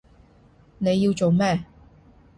[0.79, 1.63] 你要做咩？